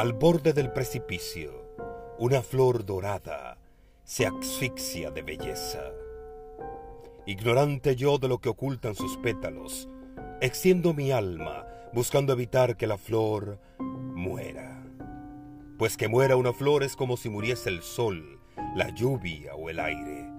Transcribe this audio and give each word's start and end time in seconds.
Al 0.00 0.14
borde 0.14 0.54
del 0.54 0.72
precipicio, 0.72 1.76
una 2.18 2.40
flor 2.40 2.86
dorada 2.86 3.58
se 4.02 4.24
asfixia 4.24 5.10
de 5.10 5.20
belleza. 5.20 5.92
Ignorante 7.26 7.96
yo 7.96 8.16
de 8.16 8.26
lo 8.26 8.38
que 8.38 8.48
ocultan 8.48 8.94
sus 8.94 9.18
pétalos, 9.18 9.90
extiendo 10.40 10.94
mi 10.94 11.12
alma 11.12 11.66
buscando 11.92 12.32
evitar 12.32 12.78
que 12.78 12.86
la 12.86 12.96
flor 12.96 13.60
muera. 13.78 14.82
Pues 15.76 15.98
que 15.98 16.08
muera 16.08 16.34
una 16.34 16.54
flor 16.54 16.82
es 16.82 16.96
como 16.96 17.18
si 17.18 17.28
muriese 17.28 17.68
el 17.68 17.82
sol, 17.82 18.40
la 18.74 18.88
lluvia 18.94 19.54
o 19.54 19.68
el 19.68 19.78
aire. 19.78 20.30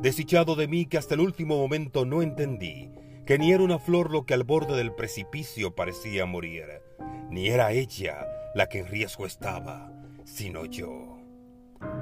Desdichado 0.00 0.56
de 0.56 0.66
mí 0.66 0.86
que 0.86 0.98
hasta 0.98 1.14
el 1.14 1.20
último 1.20 1.56
momento 1.56 2.04
no 2.04 2.20
entendí 2.20 2.90
que 3.32 3.38
ni 3.38 3.50
era 3.50 3.62
una 3.62 3.78
flor 3.78 4.10
lo 4.10 4.26
que 4.26 4.34
al 4.34 4.44
borde 4.44 4.76
del 4.76 4.92
precipicio 4.92 5.74
parecía 5.74 6.26
morir, 6.26 6.82
ni 7.30 7.48
era 7.48 7.72
ella 7.72 8.26
la 8.54 8.68
que 8.68 8.80
en 8.80 8.88
riesgo 8.88 9.24
estaba, 9.24 9.90
sino 10.26 10.66
yo. 10.66 11.16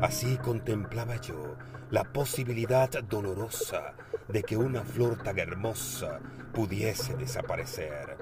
Así 0.00 0.38
contemplaba 0.38 1.20
yo 1.20 1.56
la 1.88 2.02
posibilidad 2.02 2.90
dolorosa 3.04 3.94
de 4.26 4.42
que 4.42 4.56
una 4.56 4.82
flor 4.82 5.22
tan 5.22 5.38
hermosa 5.38 6.18
pudiese 6.52 7.14
desaparecer, 7.14 8.18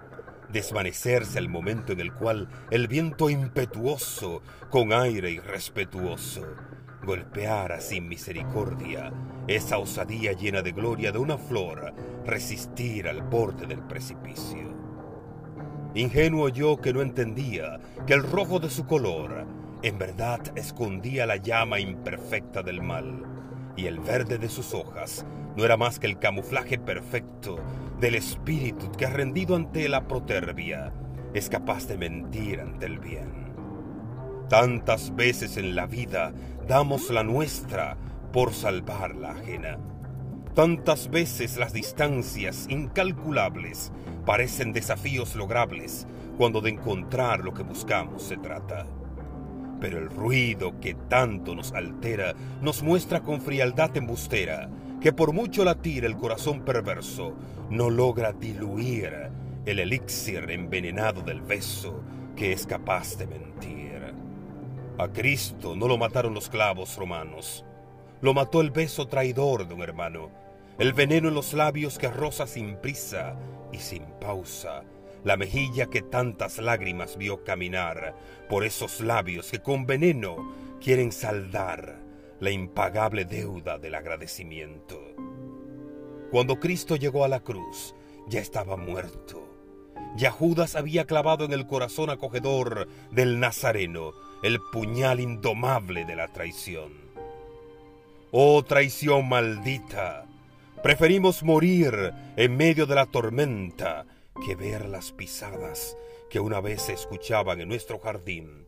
desvanecerse 0.51 1.39
al 1.39 1.49
momento 1.49 1.95
en 1.95 2.01
el 2.01 2.13
cual 2.13 2.51
el 2.71 2.89
viento 2.89 3.31
impetuoso, 3.31 4.43
con 4.69 4.93
aire 4.93 5.31
irrespetuoso, 5.31 6.45
golpeara 7.03 7.81
sin 7.81 8.07
misericordia 8.07 9.11
esa 9.47 9.79
osadía 9.79 10.33
llena 10.33 10.61
de 10.61 10.73
gloria 10.73 11.11
de 11.11 11.17
una 11.17 11.39
flor 11.39 11.95
resistir 12.29 13.09
al 13.09 13.23
borde 13.23 13.67
del 13.67 13.81
precipicio. 13.81 14.77
Ingenuo 15.95 16.51
yo 16.51 16.77
que 16.77 16.93
no 16.93 17.01
entendía 17.01 17.81
que 18.07 18.15
el 18.15 18.23
rojo 18.23 18.61
de 18.61 18.71
su 18.71 18.87
color 18.87 19.47
en 19.83 19.99
verdad 19.99 20.41
escondía 20.55 21.27
la 21.27 21.37
llama 21.37 21.81
imperfecta 21.81 22.63
del 22.63 22.83
mal, 22.83 23.25
y 23.77 23.87
el 23.87 24.01
verde 24.01 24.39
de 24.39 24.49
sus 24.49 24.75
hojas 24.75 25.25
no 25.57 25.65
era 25.65 25.77
más 25.77 25.99
que 25.99 26.07
el 26.07 26.19
camuflaje 26.19 26.79
perfecto 26.79 27.59
del 28.01 28.17
espíritu 28.17 28.93
que 28.93 29.07
rendido 29.07 29.57
ante 29.57 29.89
la 29.89 30.07
proterbia 30.07 30.93
es 31.33 31.49
capaz 31.49 31.87
de 31.87 31.97
mentir 31.97 32.61
ante 32.61 32.87
el 32.87 32.99
bien. 32.99 33.49
Tantas 34.49 35.15
veces 35.15 35.57
en 35.57 35.75
la 35.75 35.87
vida 35.87 36.33
damos 36.67 37.11
la 37.11 37.23
nuestra 37.23 37.97
por 38.33 38.53
salvar 38.53 39.15
la 39.15 39.31
ajena. 39.31 39.79
Tantas 40.59 41.09
veces 41.09 41.57
las 41.57 41.73
distancias 41.73 42.67
incalculables 42.69 43.93
parecen 44.27 44.73
desafíos 44.73 45.37
logrables 45.37 46.05
cuando 46.37 46.61
de 46.61 46.71
encontrar 46.71 47.45
lo 47.45 47.55
que 47.55 47.63
buscamos 47.63 48.25
se 48.25 48.39
trata. 48.39 48.85
Pero 49.81 49.99
el 49.99 50.11
ruido 50.11 50.81
que 50.81 50.95
tanto 50.95 51.55
nos 51.55 51.73
altera 51.75 52.35
nos 52.61 52.83
muestra 52.83 53.21
con 53.21 53.41
frialdad 53.41 53.97
embustera 53.97 54.69
que 55.01 55.13
por 55.13 55.33
mucho 55.33 55.65
latir 55.65 56.05
el 56.05 56.17
corazón 56.17 56.65
perverso 56.65 57.35
no 57.71 57.89
logra 57.89 58.33
diluir 58.33 59.31
el 59.65 59.79
elixir 59.79 60.51
envenenado 60.51 61.23
del 61.23 61.41
beso 61.41 62.03
que 62.35 62.51
es 62.51 62.67
capaz 62.67 63.17
de 63.17 63.29
mentir. 63.29 64.13
A 64.99 65.07
Cristo 65.07 65.77
no 65.77 65.87
lo 65.87 65.97
mataron 65.97 66.35
los 66.35 66.49
clavos 66.49 66.97
romanos, 66.97 67.65
lo 68.21 68.35
mató 68.35 68.61
el 68.61 68.73
beso 68.73 69.07
traidor 69.07 69.69
de 69.69 69.75
un 69.75 69.83
hermano, 69.83 70.48
el 70.79 70.93
veneno 70.93 71.29
en 71.29 71.35
los 71.35 71.53
labios 71.55 71.99
que 71.99 72.09
roza 72.09 72.47
sin 72.47 72.77
prisa 72.77 73.37
y 73.73 73.79
sin 73.79 74.05
pausa, 74.21 74.85
la 75.25 75.37
mejilla 75.37 75.87
que 75.87 76.03
tantas 76.03 76.59
lágrimas 76.59 77.17
vio 77.17 77.43
caminar 77.43 78.15
por 78.49 78.65
esos 78.65 79.01
labios 79.01 79.51
que 79.51 79.61
con 79.61 79.87
veneno 79.87 80.55
quieren 80.81 81.11
saldar 81.11 81.99
la 82.41 82.51
impagable 82.51 83.25
deuda 83.25 83.79
del 83.79 83.97
agradecimiento. 83.97 85.01
Cuando 86.31 86.61
Cristo 86.61 86.97
llegó 86.97 87.25
a 87.25 87.29
la 87.29 87.41
cruz, 87.41 87.95
ya 88.29 88.41
estaba 88.41 88.77
muerto. 88.77 89.45
Ya 90.17 90.31
Judas 90.31 90.77
había 90.77 91.07
clavado 91.07 91.45
en 91.45 91.53
el 91.53 91.67
corazón 91.67 92.11
acogedor 92.11 92.89
del 93.11 93.41
Nazareno 93.41 94.13
el 94.43 94.61
puñal 94.73 95.21
indomable 95.21 96.05
de 96.05 96.15
la 96.15 96.29
traición. 96.29 96.93
Oh 98.31 98.63
traición 98.63 99.29
maldita, 99.29 100.27
preferimos 100.83 101.43
morir 101.43 102.13
en 102.37 102.57
medio 102.57 102.87
de 102.87 102.95
la 102.95 103.07
tormenta 103.07 104.07
que 104.47 104.55
ver 104.55 104.89
las 104.89 105.13
pisadas 105.13 105.97
que 106.31 106.41
una 106.41 106.61
vez 106.61 106.83
se 106.83 106.93
escuchaban 106.93 107.61
en 107.61 107.69
nuestro 107.69 107.99
jardín, 107.99 108.67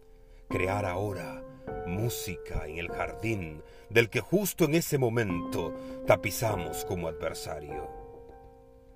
crear 0.48 0.84
ahora 0.87 1.44
música 1.87 2.66
en 2.66 2.78
el 2.78 2.88
jardín 2.88 3.62
del 3.91 4.09
que 4.09 4.21
justo 4.21 4.65
en 4.65 4.75
ese 4.75 4.98
momento 4.98 5.75
tapizamos 6.06 6.84
como 6.84 7.09
adversario, 7.09 7.88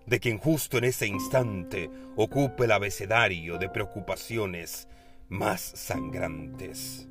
de 0.06 0.20
quien 0.20 0.38
justo 0.38 0.78
en 0.78 0.84
ese 0.84 1.06
instante 1.06 1.90
ocupe 2.16 2.64
el 2.64 2.72
abecedario 2.72 3.58
de 3.58 3.68
preocupaciones 3.68 4.88
más 5.28 5.60
sangrantes 5.60 7.08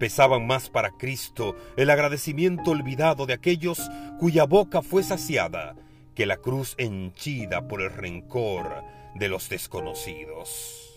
pesaban 0.00 0.46
más 0.46 0.70
para 0.70 0.90
Cristo 0.92 1.54
el 1.76 1.90
agradecimiento 1.90 2.70
olvidado 2.70 3.26
de 3.26 3.34
aquellos 3.34 3.88
cuya 4.18 4.44
boca 4.44 4.80
fue 4.80 5.02
saciada 5.02 5.76
que 6.16 6.24
la 6.24 6.38
cruz 6.38 6.74
henchida 6.78 7.68
por 7.68 7.82
el 7.82 7.90
rencor 7.90 8.82
de 9.14 9.28
los 9.28 9.50
desconocidos. 9.50 10.96